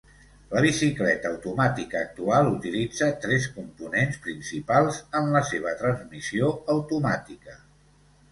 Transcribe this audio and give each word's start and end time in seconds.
La 0.51 0.61
bicicleta 0.65 1.27
automàtica 1.31 1.99
actual 2.05 2.47
utilitza 2.53 3.09
tres 3.25 3.45
components 3.57 4.17
principals 4.23 4.97
en 5.21 5.29
la 5.37 5.45
seva 5.53 5.75
transmissió 5.83 6.49
automàtica. 6.77 7.57